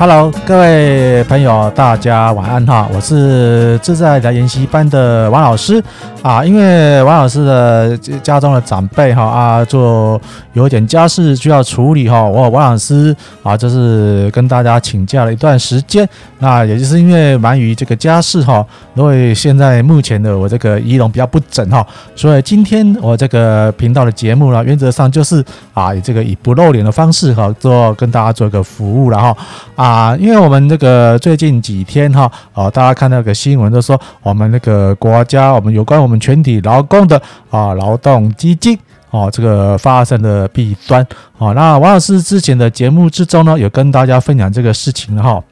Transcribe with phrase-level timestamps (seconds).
[0.00, 2.88] Hello，各位朋友，大家晚安哈！
[2.90, 5.84] 我是自在的研习班的王老师
[6.22, 6.42] 啊。
[6.42, 10.18] 因为王老师的家中的长辈哈啊，做
[10.54, 16.08] 有点家事需要处理哈，我王老师啊，就是跟大家请假了一段时间。
[16.38, 21.86] 那也就是因为忙于这个家事哈，因为现在目前的我这个仪容比较不整哈，
[22.16, 29.36] 所以今天我这个频道的节目呢，原则上就是啊，以这个以不露脸的方式哈，做跟大家做一个服务了哈
[29.76, 29.89] 啊。
[29.90, 38.78] 啊，因为我们这个最近几天哈，啊，大家看到个新闻都说，我们那个国家，我们有关我们全体劳工的啊劳动基金
[39.10, 41.04] 哦，这个发生的弊端
[41.38, 41.52] 哦。
[41.54, 45.42] 那王老师之前的节目之中呢，有跟大家分享这个事情哈。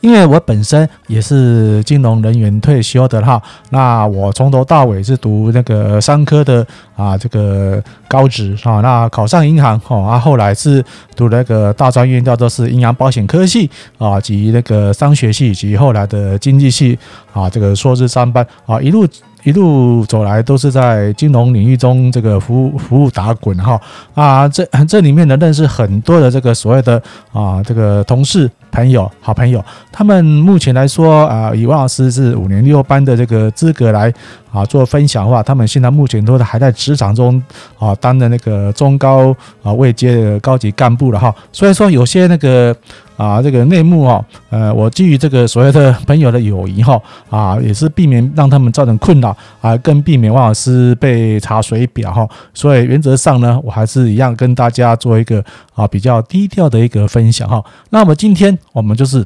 [0.00, 10.84] 因为我本身也是金融人员退休的哈，那我从头到尾是读那个商科的啊，这个高职啊，那考上银行哦，啊，后来是
[11.16, 16.98] 读那个大专院校，都是银行保险科系啊，及那个商学系及后来的经济系
[17.32, 19.06] 啊，这个硕士三班啊，一路。
[19.44, 23.78] 一路走来都是在金融领域中这个服务服务打滚哈
[24.14, 26.96] 啊，这这里面呢认识很多的这个所谓的
[27.30, 34.12] 啊这个同事朋友好朋友，他们目前来说啊，以王老师是五年六班的这个资格来
[34.50, 37.40] 啊做分享的话，他们现在目前都还在职场中
[37.78, 42.74] 啊当的那个中高啊位阶的高级干部了哈，所以说有些那个。
[43.16, 49.28] 啊，这个内幕哈，呃，我基于这个所谓的朋友的友谊哈，啊，也是避免让他们造成困扰
[49.60, 55.40] 啊，更避免王老师被查水表哈，所以原则上呢，我还是一样跟大家做一个
[55.76, 57.64] 啊比较低调的一个分享哈。
[57.90, 59.24] 那么今天我们就是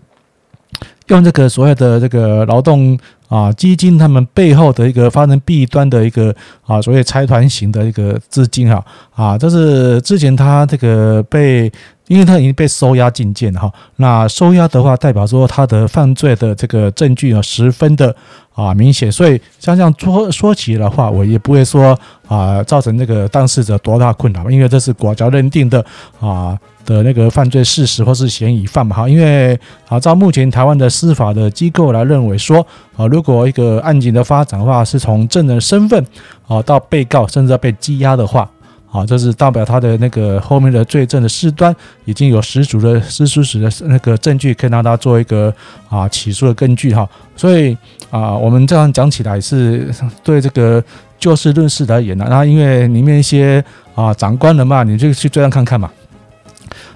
[1.07, 6.35] 用这个所谓的这个劳动啊基金，他们背后的一个发生弊端的一个
[6.67, 11.71] 啊所谓财团型的一个资金哈啊，这是之前他这个被。
[12.09, 18.17] 因为他已经被收押进监了哈，那收押的话，代表说他的犯罪的这个证据呢，十分的
[18.55, 21.95] 啊明显，所以像这样说说起的话，我也不会说
[22.27, 25.85] 啊造成这个当事者多大困扰，因为这是国家认定的
[26.19, 32.67] 啊的那个犯罪事实或是嫌疑犯嘛哈，因为啊照目前台湾的司法的机构来认为说
[32.97, 36.03] 啊，如果一个案件的发展的话，是从证人身份
[36.47, 38.49] 啊到被告甚至要被羁押的话。
[38.91, 45.53] 啊，这是代表他的那个后面的罪证的事端已经有十足的、十足十的那个证据，可以让他做一个
[45.91, 47.07] 啊起诉的根据哈。
[47.37, 47.77] 所以
[48.09, 49.95] 啊，我们这样讲起来是
[50.25, 50.83] 对这个
[51.19, 52.25] 就事论事而言的。
[52.31, 53.63] 那因为里面一些
[53.95, 55.91] 啊长官人嘛，你就去追上看看嘛。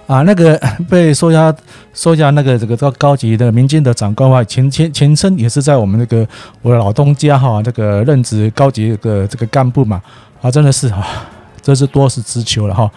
[0.06, 1.54] 啊，那个 被收押、
[1.94, 6.26] 收押那个这个高高级的民间的长官的话，前前前身也是在我们那个
[6.60, 10.00] 我的老东家哈，这个任职高级的这个干部嘛。
[10.40, 11.06] 啊，真的是啊。
[11.64, 12.90] 这是多事之秋了哈！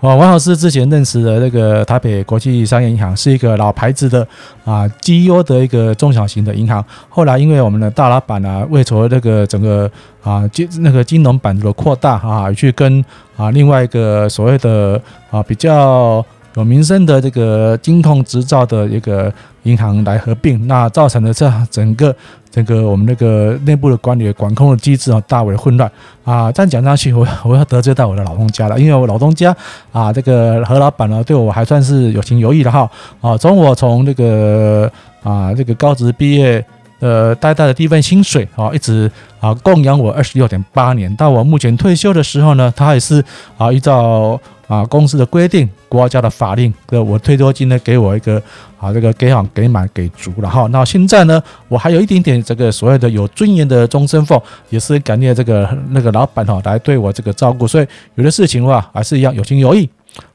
[0.00, 4.24] 啊，王老师之前认识的那个台北国际商业银行是一个老牌子的
[4.64, 6.84] 啊绩优的一个中小型的银行。
[7.08, 9.90] 后来因为我们的大老板啊，为求那个整个
[10.22, 13.04] 啊金那个金融版的扩大啊，去跟
[13.36, 15.02] 啊另外一个所谓的
[15.32, 16.24] 啊比较
[16.54, 19.32] 有名声的这个金控执照的一个
[19.62, 22.14] 银行来合并，那造成了这整个。
[22.54, 25.90] 这个我们那个内部的管理管控的机制啊，大为混乱
[26.22, 26.52] 啊！
[26.52, 29.56] 这样讲下去，我我要得罪到我的老东家了，因为我老东家
[29.90, 32.86] 啊，这个何老板呢，对我还算是有情有义的哈
[33.22, 33.38] 啊！
[33.38, 34.92] 从我从那个
[35.22, 36.62] 啊这个高职毕业
[37.00, 39.10] 呃，带带的第一份薪水啊，一直
[39.40, 43.24] 啊供养我二十六点八年，到我目前退休的时候呢，他也是
[43.56, 44.38] 啊依照。
[44.72, 48.42] 啊，公司的规定，国家的法令，呃，我退休金呢，给我一个
[48.80, 50.66] 啊，这个给好给满给足了哈。
[50.70, 57.66] 那现在呢，我还有一点点这个所谓的有尊严的终身俸，也是感谢这个那个老板哈来对我这个照顾。
[57.66, 59.86] 所以有的事情的话，还是一样有情有义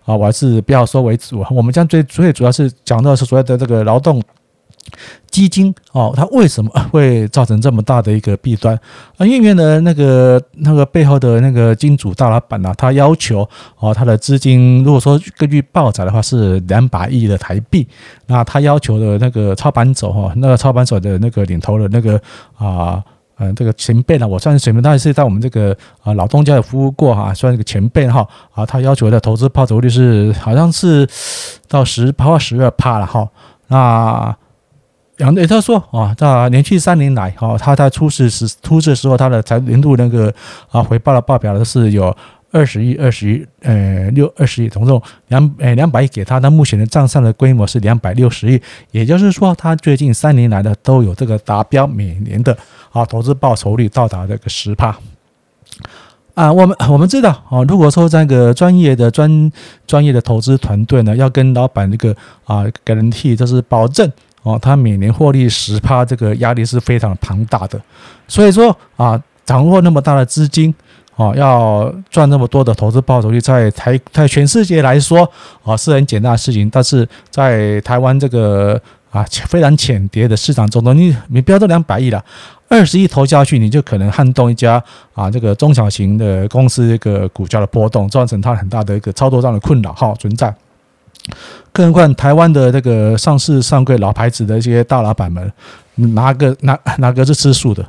[0.05, 1.43] 啊，我还是不要说为主。
[1.49, 4.21] 我们将最最主要是讲到是所谓的这个劳动。
[5.29, 8.75] 基金哦，它为什么会造成这么大的一个弊端
[9.17, 9.25] 啊？
[9.25, 13.47] 因为呢，那个那个背后的那个金主大老板呢，他要求
[13.77, 17.87] 哦，他的资金如果说根据报载的话是两百亿的台币，
[18.25, 22.19] 那他要求的那个操盘手哈，那个操盘手的那个领头的那个
[22.57, 23.03] 啊，
[23.37, 31.07] 嗯，这个前辈呢，我算是前辈，但是在我们这个啊老东家有服务过哈，算是个前辈哈啊，他要求的投资报酬率是好像是
[31.67, 33.29] 到十趴十二趴了哈，
[33.67, 34.35] 那。
[35.17, 40.33] 杨对他说啊，在连续三年来，哈，他在出事时出事的时候，他的财年度那个
[40.69, 42.15] 啊回报的报表的是有
[42.51, 46.37] 二十亿、二十亿，呃，六二十亿，总共两呃两百亿给他。
[46.39, 48.61] 那目前的账上的规模是两百六十亿，
[48.91, 52.55] 也就是说，他最近三年来的都有这个达标，每年的
[52.91, 54.97] 啊投资报酬率到达这个十帕。
[56.35, 59.51] 啊，我们我们知道啊，如果说这个专业的专
[59.87, 64.07] 专业的投资团队呢，要跟老板这个啊 guarantee 就是保证
[64.47, 67.77] 哦，他每年获利十趴，这个压力是非常庞大的。
[68.27, 70.73] 所以说啊，掌握那么大的资金。
[71.17, 75.27] 哦，要赚那么多的投资报酬率，在台在全世界来说
[75.63, 76.69] 啊，是很简单的事情。
[76.69, 78.79] 但是在台湾这个
[79.09, 82.23] 啊非常浅碟的市场中呢，你你不要说两百亿了，
[82.69, 84.79] 二十亿投下去，你就可能撼动一家
[85.15, 90.53] 啊这个中小型的公司一个股价的波动，造成它很大的一个操作上的困扰哈存在。
[91.71, 95.51] 更何况台湾的那个上市上柜老牌子的一些大老板们，
[95.95, 97.85] 哪个哪哪个是吃素的？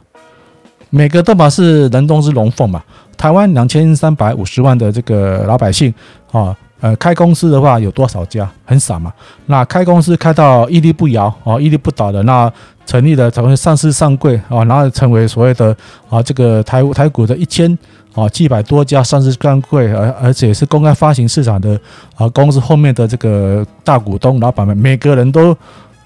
[0.91, 2.83] 每个都把是人中之龙凤嘛。
[3.17, 5.93] 台湾两千三百五十万的这个老百姓
[6.31, 8.49] 啊，呃，开公司的话有多少家？
[8.65, 9.13] 很少嘛。
[9.47, 12.53] 那开公司开到屹立不摇啊，屹立不倒的，那
[12.87, 15.77] 成立的成为上市上柜啊，然后成为所谓的
[16.09, 17.77] 啊这个台台股的一千
[18.15, 21.79] 啊七百多家上市上柜，而而且是公开发行市场的
[22.17, 25.57] 啊公司后面的这个大股东老板们，每个人都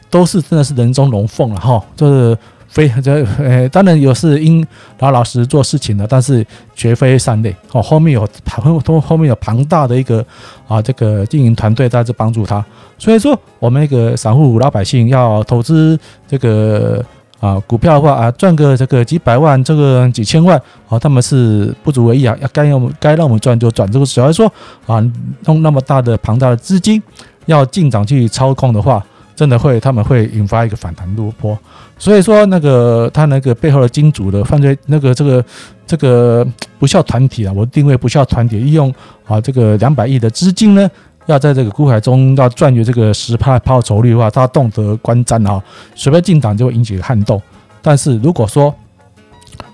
[0.08, 2.38] 都是真的是人中龙凤了哈，就是。
[2.72, 4.66] 非这呃，当然有是因
[4.98, 7.82] 老老实实做事情的，但是绝非善类哦。
[7.82, 10.24] 后面有后后面有庞大的一个
[10.66, 12.64] 啊，这个经营团队在这帮助他。
[12.96, 17.04] 所以说，我们那个散户老百姓要投资这个
[17.40, 20.58] 啊股票的话啊，赚个这个几百万，这个几千万
[20.88, 22.34] 啊，他们是不足为意啊。
[22.40, 23.86] 要该让我们该让我们赚就赚。
[23.92, 24.50] 这个只要说
[24.86, 24.98] 啊，
[25.44, 27.02] 弄那么大的庞大的资金
[27.44, 29.04] 要进场去操控的话。
[29.42, 31.58] 真的会，他们会引发一个反弹路波，
[31.98, 35.44] 所以说那个他那个背后的金主的犯罪，那个这个
[35.84, 36.46] 这个
[36.78, 38.94] 不肖团体啊，我定位不肖团体，利用
[39.26, 40.88] 啊这个两百亿的资金呢，
[41.26, 45.60] 要在这个股海中要赚取这个十趴报酬率的话，他动得观瞻啊，
[45.96, 47.42] 随便进场就会引起撼动。
[47.82, 48.72] 但是如果说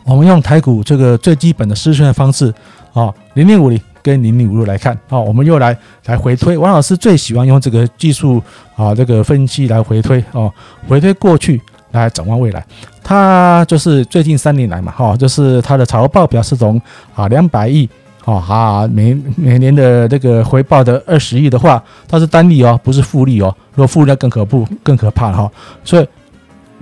[0.06, 2.50] 我们用台股这个最基本的试算方式
[2.94, 3.78] 啊，零零五零。
[4.02, 6.56] 跟零零五六来看好，我们又来来回推。
[6.56, 8.42] 王老师最喜欢用这个技术
[8.76, 10.50] 啊，这个分析来回推啊，
[10.88, 11.60] 回推过去
[11.92, 12.64] 来展望未来。
[13.02, 16.80] 它就是最近三年来嘛，哈，就是它的财务报表是从
[17.14, 17.88] 啊两百亿
[18.24, 23.54] 啊每每年的这个回报的二十亿的话，它是单利哦，不是复利哦。
[23.74, 25.50] 如果复利更可怖更可怕哈。
[25.84, 26.06] 所以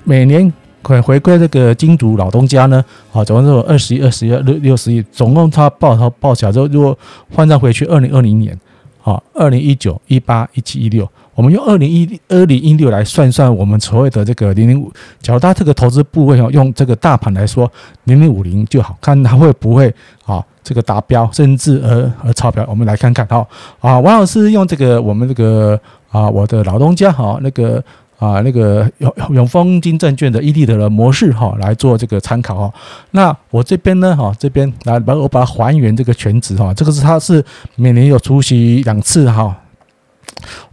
[0.05, 0.53] 每年。
[0.87, 6.97] 回回归这个金主老东家呢，啊，总共是有二十亿、二十亿、六六十亿，总共他报他报起来之后，如果
[7.35, 8.57] 换算回去，二零二零年，
[9.03, 17.69] 啊，二零一九、一八、一七、一六，我们用二零一二零一六来算算我们所谓的这个零零五，假如他这个投资部位用这个大盘来说，
[18.05, 19.93] 零零五零就好，看他会不会
[20.25, 22.65] 啊这个达标，甚至而而超标。
[22.69, 23.49] 我们来看看，好
[23.81, 25.81] 啊，王老师用这个我们这个
[26.11, 27.83] 啊我的老东家哈那个。
[28.19, 32.75] 啊，那个永永丰金证券的伊利的模式哈，来做这个参考哈。
[33.11, 39.55] 那我这边呢哈，这边来把我把它还原这个全值哈，这个是它是每年有出席两次哈。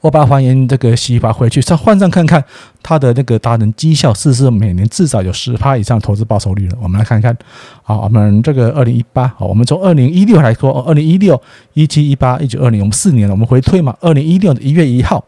[0.02, 2.44] 我把它还原这个洗发回去，再换上看看
[2.82, 6.78] 它的那个达人绩效是不是每年至少有十趴以上投资报酬率了。
[6.82, 7.36] 我们来看看，
[7.82, 11.42] 好，我们这个二零一八，好，我们从二零一六来说，二零一六、
[11.74, 15.24] 一七、一八、一九、二零，我们四年了，我们回推嘛，二零一六的一月一号。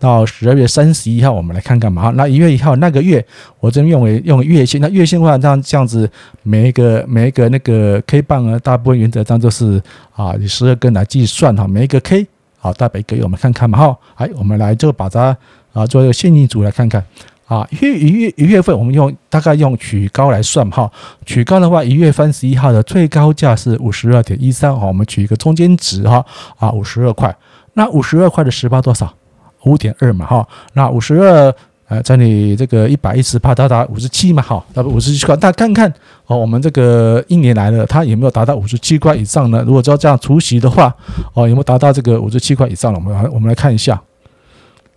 [0.00, 2.10] 到十二月三十一号，我们来看看嘛。
[2.16, 3.24] 那一月一号那个月，
[3.60, 4.80] 我这边用为用月线。
[4.80, 6.10] 那月线的话，这样这样子，
[6.42, 9.80] 每一个每一个那个 K 棒啊，大部分原则上都是
[10.16, 11.68] 啊，以十二根来计算哈。
[11.68, 12.26] 每一个 K
[12.58, 13.98] 好代表一个月，我们看看嘛哈。
[14.14, 15.36] 哎，我们来就把它
[15.74, 17.04] 啊做一个线性组来看看
[17.44, 17.68] 啊。
[17.70, 20.90] 一月一月一月份，我们用大概用取高来算哈。
[21.26, 24.86] 取高的话，一月三十一号的最高价是五十二点一三哈。
[24.86, 26.24] 我们取一个中间值哈
[26.58, 27.36] 啊，五十二块。
[27.74, 29.14] 那五十二块的十八多少？
[29.64, 31.54] 五点二嘛，哈，那五十二，
[31.88, 35.92] 呃，在你这个一百一十趴到达五十七嘛，好，到五十七块，大家看看
[36.26, 39.62] 哦，我们这个一年来了，它有没有达到五十七块以上呢？
[39.66, 40.94] 如果照这样除息的话，
[41.34, 42.98] 哦，有没有达到这个五十七块以上了？
[42.98, 44.00] 我们来，我们来看一下，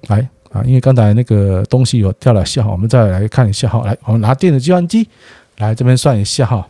[0.08, 5.10] 来啊，因为刚才那个东西有掉了下，我们再来看一下哈，来，我们拿电子计算机
[5.58, 6.66] 来这边算一下哈，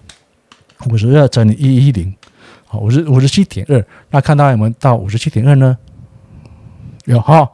[0.89, 2.13] 五十二乘以一一零，
[2.65, 5.77] 好，五十五十七点二，那看到有没有到五十七点二呢？
[7.05, 7.49] 有哈。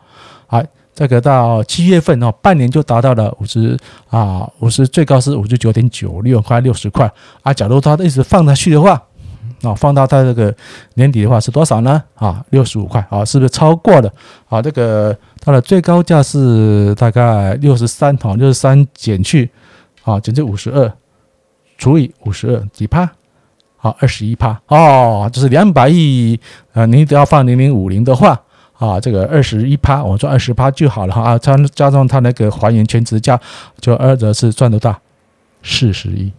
[0.47, 0.63] 好，
[0.95, 3.77] 这个到七月份哦，半年就达到了五十
[4.09, 7.09] 啊，五十最高是五十九点九六块六十块
[7.43, 7.53] 啊。
[7.53, 9.01] 假如它一直放下去的话，
[9.61, 10.53] 啊，放到它这个
[10.95, 12.03] 年底的话是多少呢？
[12.15, 14.11] 啊，六十五块啊，是不是超过了？
[14.47, 19.49] 啊，这个它的最高价是大概六十三，哈，六十三减去
[20.03, 20.91] 啊，减去五十二
[21.77, 23.09] 除以五十二几趴？
[23.77, 26.39] 好，二十一趴哦，就是两百亿
[26.73, 28.41] 啊，你只要放零零五零的话。
[28.79, 31.21] 啊，这个二十一趴，我赚二十趴就好了哈。
[31.21, 33.39] 啊，加加上它那个还原全值价，
[33.79, 34.97] 就二者是赚多大？
[35.61, 36.31] 四十亿，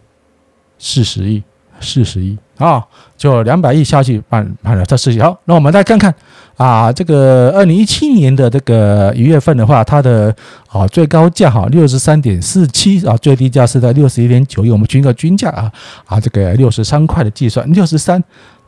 [0.79, 1.43] 四十亿，
[1.79, 2.83] 四十亿啊，
[3.15, 5.21] 就两百亿下去办办了这事情。
[5.21, 6.11] 好，那我们再看看
[6.57, 10.35] 啊，这个二零一七年的这个一月份的话，它的
[10.67, 14.71] 啊最高价哈六十三点四七啊，最低价是在六十一点九亿。
[14.71, 15.71] 我们均个均价啊
[16.05, 18.19] 啊，这个六十三块的计算，六十三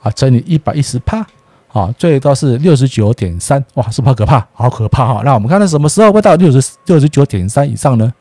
[0.03, 1.25] 啊乘以一百一十趴
[1.74, 4.48] 啊，最高是六十九点三，哇，是不是好可怕？
[4.53, 5.22] 好可怕哈！
[5.25, 8.13] 那我们看它什么时候会到六十六十九点三以上呢？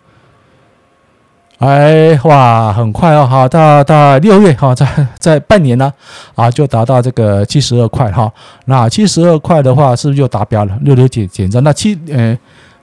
[1.58, 5.92] 哎，哇，很快哦，哈，到到六月哈，在在半年呢，
[6.34, 8.32] 啊，就达到这个七十二块哈。
[8.64, 10.76] 那七十二块的话，是不是就达标了？
[10.80, 12.36] 六六减减增，那七，呃，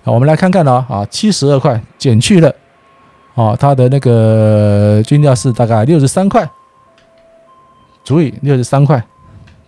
[0.06, 2.54] 我们来看看呢，啊，七十二块减去了，
[3.34, 6.50] 哦，它的那个均价是大概六十三块，
[8.06, 9.04] 除以六十三块，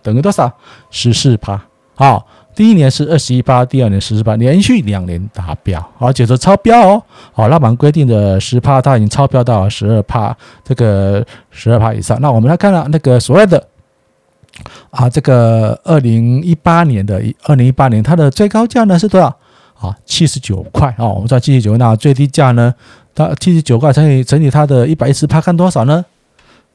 [0.01, 0.51] 等于多少？
[0.89, 1.61] 十四趴，
[1.95, 2.27] 好。
[2.53, 7.01] 第一年是二十一趴，第二年十四趴，连续两年达标，而且是超标哦。
[7.31, 12.19] 好，老板规定的十趴，它已经超标到十二趴，这个十二趴以上。
[12.19, 13.65] 那我们来看到那个所谓的
[14.89, 19.27] 啊，这个二零一八年的二零一八年，它的最高价呢是多少？
[19.79, 21.07] 啊，七十九块哦。
[21.07, 22.75] 我们知道七十九，那最低价呢？
[23.15, 26.03] 它七十九块乘以乘以它的一百一十趴，看多少呢？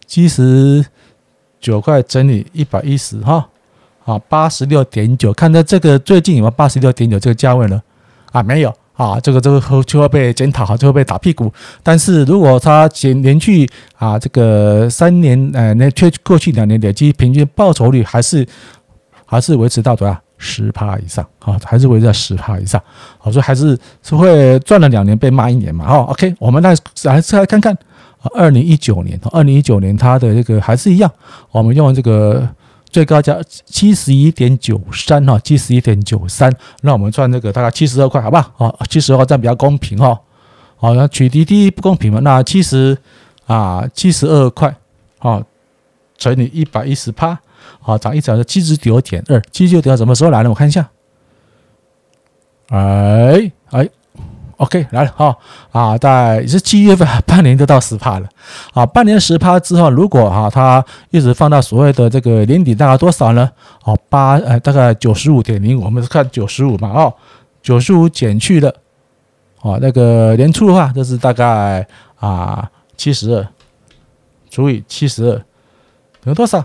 [0.06, 0.82] 七十
[1.60, 3.46] 九块乘以一百一十哈。
[4.04, 7.82] 啊，八十六点九，看到这个最近有没有八十六点九这个价位呢？
[8.30, 11.52] 啊，没有啊，这个这个就会被检讨，就会被打屁股。
[11.82, 18.46] 但是如果它连连续啊这个三年，呃，那确过去两年累计平均报酬率还是
[19.24, 20.16] 还是维持到多少？
[20.38, 22.80] 十趴以上啊，还是维持在十趴以上。
[23.18, 25.84] 好，所以还是是会赚了两年被骂一年嘛。
[25.88, 27.76] 哦，OK，我们来来再来看看，
[28.34, 31.10] 二零一九年，二零一九年它的这个还是一样，
[31.50, 32.48] 我们用这个。
[32.88, 38.68] 最高价七十一点九三哈，七十一点九三，那我们赚这个大概七十二块，好不好？
[38.68, 40.18] 啊，七十二块这样比较公平哈。
[40.76, 42.20] 好，那取滴滴不公平嘛？
[42.20, 42.96] 那七十
[43.46, 44.74] 啊，七十二块，
[45.18, 45.42] 好，
[46.16, 47.38] 乘以一百一十趴，
[47.80, 50.48] 好，涨一涨是七十九点二，七十九点二什么时候来呢？
[50.48, 50.88] 我看一下，
[52.68, 53.86] 哎哎。
[54.56, 55.36] OK，来了哈
[55.70, 58.26] 啊，在也是七月份， 半年就到十趴了
[58.72, 58.86] 啊。
[58.86, 63.50] 半年十趴之后，如果哈它一直放到所谓的这个年底，大概多少呢？
[63.84, 67.12] 哦，八呃，大概九十五点零，我们是看九十五嘛哦，
[67.62, 68.74] 九十五减去了
[69.60, 71.86] 哦，那个年初的话，就是大概
[72.18, 73.46] 啊七十二
[74.48, 75.32] 除以七十二
[76.22, 76.64] 等于多少？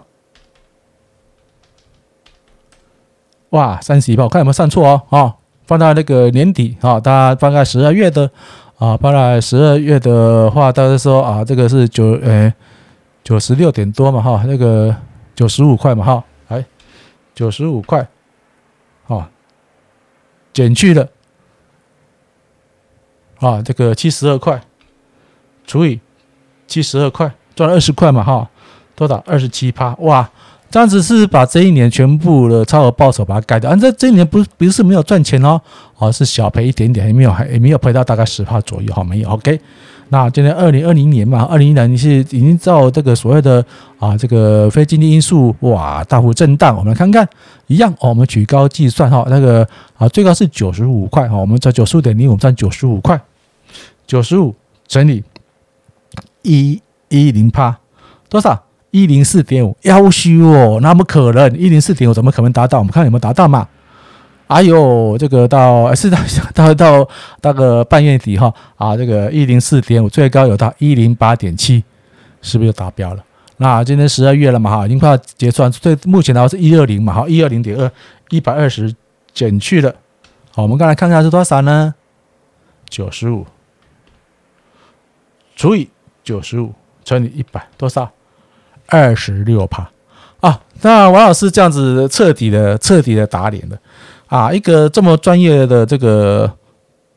[3.50, 5.36] 哇，三十一趴，我看有没有算错哦哦。
[5.66, 8.30] 放到那个年底啊，大概大概十二月的
[8.78, 12.54] 啊，放到十二月的话，大家说啊，这个是九呃
[13.24, 14.96] 九十六点多嘛哈，那个
[15.36, 16.66] 九十五块嘛哈，哎，
[17.34, 18.08] 九十五块，
[19.08, 19.30] 啊，
[20.52, 21.08] 减去了
[23.40, 24.62] 啊，这个七十二块
[25.66, 26.00] 除以
[26.68, 28.50] 七十二块，赚了二十块嘛哈，
[28.96, 29.24] 多少？
[29.26, 30.30] 二十七趴哇！
[30.72, 35.60] 这样子是把这一年全部的超额报酬把它盖掉，啊，这这一年不不是没有赚钱哦，
[35.98, 39.60] 哦是小赔一点点，也没有还也没有赔到大概十帕左右，好没有？OK，
[40.08, 43.64] 那今年二零二零年嘛，二零一零年是已经照这个所谓的
[44.00, 47.28] 啊这个非经济因素哇大幅震荡，我们来看看
[47.68, 53.20] 一样哦，我们取高计算哈，那个啊最高是九十五块哈，我们在九十五点零五占九十五块，
[54.08, 54.56] 九十五
[54.88, 55.22] 乘以
[56.44, 57.78] 一一零趴
[58.30, 58.64] 多少？
[58.92, 62.78] 一零四点五，夭寿哦，那么可能一零四点五怎么可能达到？
[62.80, 63.68] 我们看有没有达到嘛？
[64.48, 66.18] 哎呦，这个到 是到
[66.54, 67.10] 到到
[67.42, 71.82] 那个半月底哈啊，这个一零四点五最高有到一零八点七，
[72.42, 73.24] 是不是就达标了？
[73.58, 77.90] 那今天十二月了嘛哈，已经快要结算，最目前的话是一二零嘛哈，一二零点二，
[78.30, 78.94] 一百二十
[79.34, 79.96] 减去了，
[80.52, 81.96] 好，我们刚才看看是多少呢？
[82.90, 83.46] 九十五
[85.56, 85.90] 除以
[86.26, 86.74] 九十五
[87.06, 88.12] 乘以一百多少？
[88.92, 89.90] 二十六趴
[90.42, 90.60] 啊！
[90.82, 93.78] 那王老师这样子彻底的、彻底的打脸了
[94.28, 94.52] 啊！
[94.52, 96.52] 一个这么专业的这个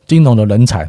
[0.07, 0.89] 金融的人才，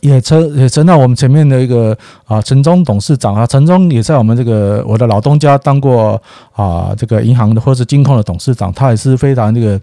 [0.00, 6.20] 也承也承到我们前面的一个啊陈忠董事长啊，陈忠也在我们这个我的老东家当过
[6.52, 9.80] 啊这个银行的或是金控的董事长，他也是非常这个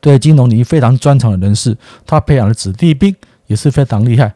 [0.00, 3.14] 对金融领域非常专长的人士，他培养的子弟兵
[3.48, 4.32] 也是非常厉害。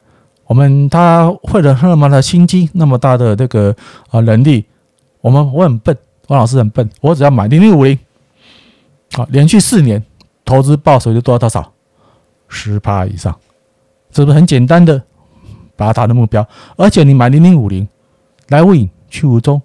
[0.49, 3.77] 我们他会了那么的心机，那么大的这个
[4.11, 4.65] 啊能力，
[5.21, 5.97] 我们我很笨，
[6.29, 7.97] 王老师很笨，我只要买零零五零，
[9.13, 10.03] 啊，连续四年
[10.47, 11.71] 投资报酬就多多少，
[12.49, 13.39] 十趴以上，
[14.11, 15.01] 这是不是很简单的
[15.77, 16.45] 把它达到目标？
[16.77, 17.87] 而且你买零零五零，
[18.49, 19.61] 来无影去无踪。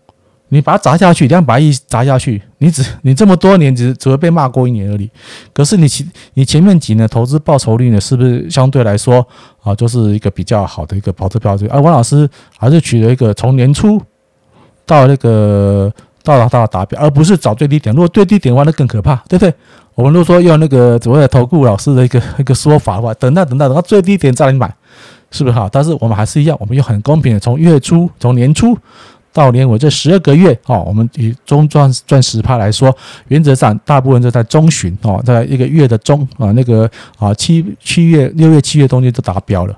[0.53, 5.09] 你把它砸下去，两百亿砸下去，你只你这么多年只只会被骂过一年而已。
[5.51, 9.25] 可是你前你前面几年投资报酬率呢，是不是相对来说
[9.63, 11.69] 啊，就是一个比较好的一个保值标准？
[11.71, 13.99] 而王老师还是取了一个从年初
[14.85, 15.91] 到那个
[16.23, 17.93] 到达到达标，而不是找最低点。
[17.95, 19.53] 如果最低点的话，那更可怕，对不对？
[19.95, 24.73] 我们如果说用那个所谓的投顾老师的一个一个说法的话，等到等到等到最低点再来买，
[25.29, 25.69] 是不是好？
[25.69, 28.77] 但是我们还是一样，我们又很公平的，从月初从年初
[29.33, 32.95] 到年尾这十二个月，哦，我们以中赚赚十趴来说，
[33.29, 39.75] 原则上大部分都在中旬哦，在一个月的中啊，那个啊七七月六月七月中间都达标了。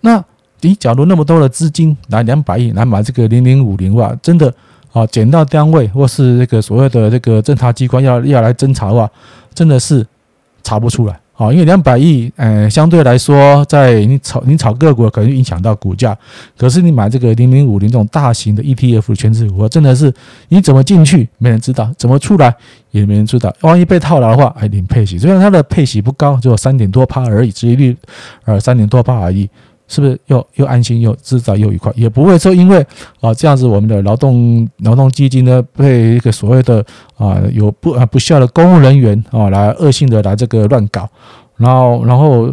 [0.00, 0.22] 那
[0.62, 4.52] 你假如那么多的资金来两百亿来买这个零零五零的话，真的
[4.92, 9.08] 啊捡到单位或是这个所谓的这个侦查机关要要来侦查的话，
[9.54, 10.04] 真的是
[10.64, 11.19] 查不出来。
[11.40, 16.14] 好，因为两百亿，呃，相对来说，在你炒你炒个股可能影响到股价，
[16.54, 20.12] 可是你买这个零零五零这种大型的 ETF 的权值股，真的是
[20.50, 22.54] 你怎么进去没人知道，怎么出来
[22.90, 23.50] 也没人知道。
[23.62, 27.96] 万一被套牢的话，还领配息，虽然它的配息不高，只有三点多趴而已，收益率
[28.44, 29.48] 呃三点多趴而已。
[29.90, 31.92] 是不是又又安心又自在又愉快？
[31.96, 32.78] 也不会说因为
[33.20, 36.84] 啊这样子，我们的劳动劳动基金呢被一个所谓的
[37.16, 41.08] 啊有不啊不孝的公务人员啊来恶性的来这个乱搞，
[41.56, 42.48] 然后然后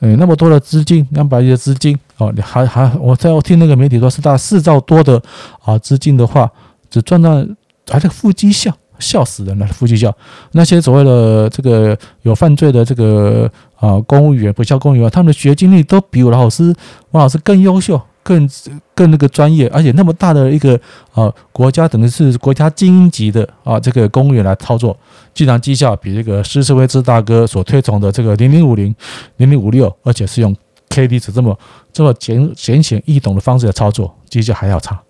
[0.00, 5.20] 呃那么多的资金两百亿的资金哦，你还还我在我听那个媒体说是大四兆多的
[5.64, 6.50] 啊资金的话，
[6.90, 7.42] 只赚到
[7.88, 8.70] 还在负绩效。
[8.98, 10.14] 笑死人了，夫妻笑。
[10.52, 13.50] 那些所谓的这个有犯罪的这个
[13.82, 16.72] 啊公务员、不孝公务员，他们的学经历都比我老师、
[17.10, 18.48] 王老师更优秀、更
[18.94, 20.78] 更那个专业，而且那么大的一个
[21.12, 24.96] 啊国家，等于是国家精英级的啊这个公务员来操作，
[25.34, 28.94] 竟然绩效比这个施斯威之大哥所推崇的这个零零五零、
[29.38, 30.54] 零零五六，而且是用
[30.88, 31.58] K D 值这么
[31.92, 35.02] 这么简浅显易懂的方式来操作，绩效还要差。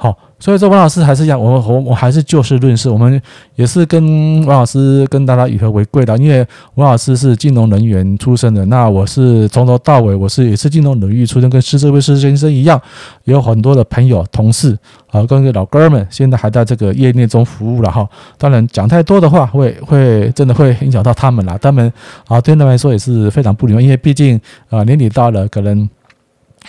[0.00, 3.20] 好，所以说王老师还是一样，我们我我还是就事论事，我们
[3.56, 4.00] 也是跟
[4.46, 12.80] 王老师跟大家以和为贵的，因为王老师是金融人员出身的，那我是从头到尾我是也是金融领域出身，跟施这位施先生一样，
[13.24, 14.78] 有很多的朋友同事
[15.10, 18.08] 啊，跟个老哥们，现在还在这个业内中服务了哈。
[18.38, 21.92] 当然讲太多的话会会真的会影响到他们了，他们
[22.28, 25.90] 啊对他们来说也是非常不礼貌，因为毕竟啊年底到了，可能。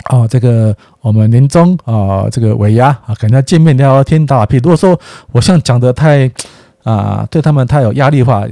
[0.06, 4.58] 哦，这个我们年终啊，这个尾牙啊，可能要见面聊聊天打打屁。
[4.58, 5.00] 如果说
[5.32, 6.32] 我像讲的太
[6.84, 8.46] 啊，对他们太有压力的话，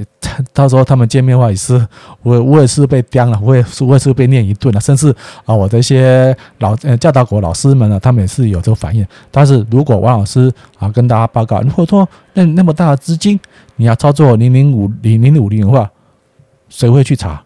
[0.52, 1.74] 到时候他们见面话也是
[2.22, 5.12] 我我也是被刁了，我也是我也是被念一顿了，甚至
[5.46, 9.04] 啊，我的一些老呃教导国老师们呢，他们也是有这个反应。
[9.30, 13.40] 但是如果王老师啊跟大家报告，如果说那那么大的资金
[13.76, 15.90] 你要操作零零五零零五零的话，
[16.68, 17.42] 谁会去查？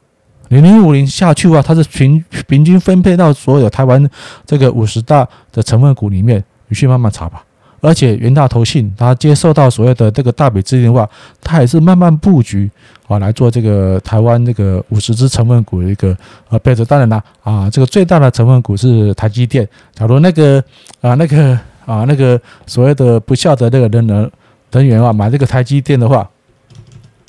[0.53, 4.07] 零零五零下去的话，它是平平均分配到所有台湾
[4.45, 7.43] 这个五十大的成分股里面，你去慢慢查吧。
[7.81, 11.09] 而且元大投信，它接受到所谓的这个大笔资金的话，
[11.43, 12.71] 它也是慢慢布局
[13.09, 16.15] 啊来做这个台湾这个五十只成分股的一个
[16.51, 16.85] 呃配置。
[16.85, 19.67] 当然啦啊，这个最大的成分股是台积电。
[19.95, 20.63] 假如那个
[21.01, 24.31] 啊那个啊那个所谓的不孝的那个人人
[24.71, 26.29] 人员啊买这个台积电的话，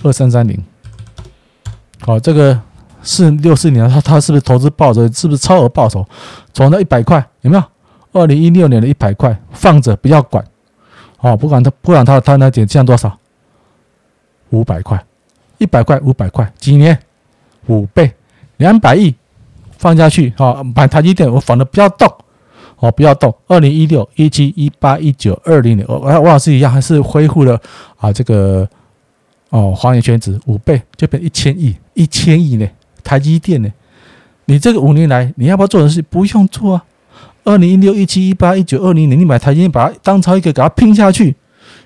[0.04, 0.62] 二三三零，
[2.02, 2.60] 好这个。
[3.04, 5.02] 四六四年，他他是不是投资报酬？
[5.14, 6.04] 是不是超额报酬？
[6.54, 7.64] 从那一百块有没有？
[8.14, 10.46] 二零一六年的一百块放着不要管，
[11.20, 13.18] 哦，不管他不管他他那点降多少，
[14.52, 15.04] 五百块，
[15.58, 16.96] 一百块五百块，几年
[17.66, 18.14] 五倍，
[18.58, 19.16] 两百亿
[19.80, 22.08] 放下去，哦，买台积电我反正不要动，
[22.78, 23.36] 哦，不要动。
[23.48, 27.60] 二零一六一七一八一九二零年，我我老师一样还是恢复了
[27.98, 28.70] 啊这个
[29.50, 32.70] 哦华元全值五倍就变一千亿，一千亿呢。
[33.04, 33.70] 台积电呢？
[34.46, 36.02] 你这个五年来，你要不要做的事？
[36.02, 36.86] 不用做啊！
[37.44, 41.36] 二零一六、一七、一八、一九、二零年，你买台积电，把它当成一个，给它拼下去，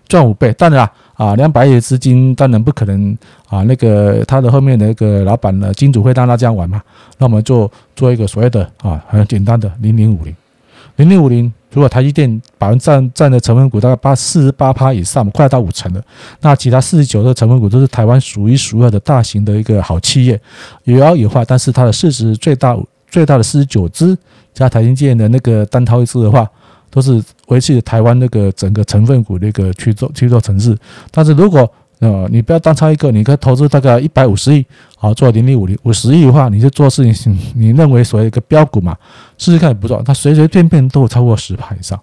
[0.08, 0.53] 赚五倍。
[0.53, 3.17] 当然啦，啊，两百亿的资金，当然不可能
[3.49, 3.63] 啊。
[3.63, 6.82] 那个他的后面的那个老板呢，金主会让他这样玩嘛？
[7.17, 10.36] 那我们就做一个所谓的啊，很简单的零零五零，
[10.95, 11.53] 零零五零。
[11.71, 16.01] 如果台积电百分占占的成分股大概八四十八趴以上，快到五成了。
[16.41, 20.39] 那其他四十九的成分股都是台湾数一数二的大型的一个好企业，
[20.86, 21.43] 有好有坏。
[21.45, 22.77] 但是它的市值最大
[23.10, 24.17] 最大的四十九只
[24.53, 26.49] 加台积电的那个单套一支的话，
[26.89, 30.75] 都是维持台湾那个整个成分股的一个去做去做城市。
[31.12, 34.63] 但是如果呃，你不要单操一个，你可以投资大概一百五十亿，
[34.99, 38.97] 好做零零五零五十亿的话，你就做事情， 你认为所谓一个标股嘛，
[39.38, 41.99] 试试看也不错，它随随便便都有超过十趴以上，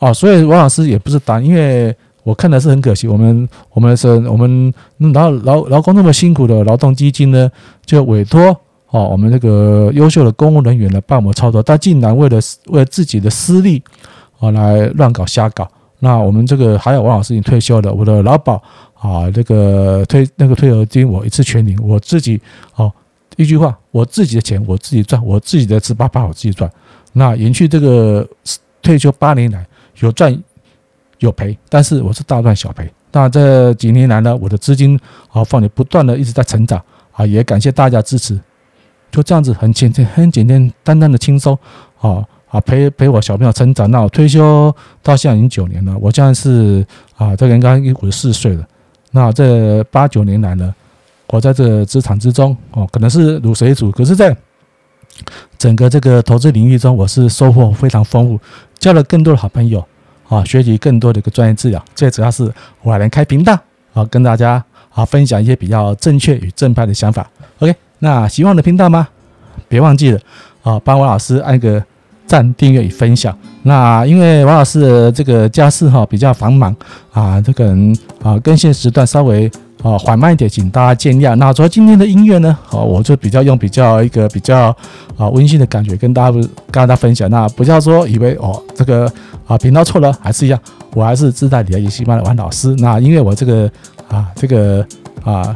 [0.00, 4.74] 哦，所以王老师也不是单，因为我看的是很可惜，我们我们是我们
[5.14, 7.48] 劳劳劳工那么辛苦的劳动基金呢，
[7.84, 8.42] 就委托
[8.90, 13.80] 哦我们这个优秀的公务人员来帮我们操作，他竟然为了为了自己的私利，
[14.40, 15.68] 哦来乱搞瞎搞，
[16.00, 18.60] 那我们这个还有王老师已经退休了，我的劳保。
[19.06, 22.40] 啊，那个退那个退休金我一次全领，我自己
[22.74, 22.92] 哦，
[23.36, 26.68] 一句话，我自己的钱我自己赚，我自己的十八八我自己赚。
[27.12, 28.28] 那延续这个
[28.82, 29.64] 退休八年来
[30.00, 30.36] 有赚
[31.20, 32.90] 有赔，但是我是大赚小赔。
[33.12, 34.98] 那这几年来呢，我的资金
[35.30, 38.36] 啊放的不断的一直在成长啊，也感谢大家支持。
[39.12, 41.56] 就这样子很简单、很简单、单单的轻松
[42.00, 43.88] 啊啊陪陪我小朋友成长。
[43.88, 48.66] 那我退休到现在已经九年了，我现在是啊这个应该五十四岁了。
[49.16, 50.74] 那这八九年来呢，
[51.28, 54.36] 我在这职场之中哦，可能是卤水煮，可是在
[55.56, 58.38] 整个这个投资领域中，我是收获非常丰富，
[58.78, 59.82] 交了更多的好朋友。
[60.28, 62.52] 啊，学习更多的一个专业治疗，最主要是
[62.82, 63.58] 我还能开频道
[63.94, 67.26] 啊，跟大家啊分享一些比较正确与正派的想法。
[67.60, 69.08] OK，那喜欢我的频道吗？
[69.66, 70.20] 别忘记了
[70.62, 71.82] 啊，帮王老师按个
[72.26, 73.36] 赞、订阅与分享。
[73.62, 76.74] 那因为王老师的这个家事哈比较繁忙
[77.12, 79.50] 啊，这个人啊更新时段稍微。
[79.82, 81.36] 啊，缓慢一点，请大家见谅。
[81.36, 84.74] 那主要今天的音乐呢，好，我就比较用比较一个比较
[85.16, 87.30] 啊温馨的感觉跟大家跟大家分享。
[87.30, 89.08] 那不要说以为哦这个
[89.46, 90.58] 啊频道错了，还是一样，
[90.94, 92.74] 我还是自带你的研习班的王老师。
[92.78, 93.70] 那因为我这个
[94.08, 94.84] 啊这个
[95.22, 95.54] 啊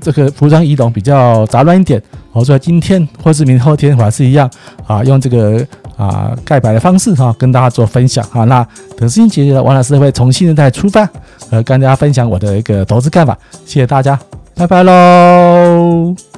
[0.00, 4.50] 这个服装仪容比较杂乱一点，我说今天或是明后天还是一样
[4.86, 5.66] 啊用这个。
[5.94, 8.42] 啊，盖白的方式哈，跟大家做分享啊。
[8.44, 11.08] 那等事情解决了，王老师会从新的再出发，
[11.50, 13.38] 呃，跟大家分享我的一个投资看法。
[13.66, 14.18] 谢谢大家，
[14.56, 16.31] 拜拜喽。